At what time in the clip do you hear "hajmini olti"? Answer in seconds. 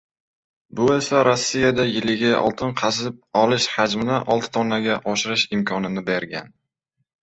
3.77-4.53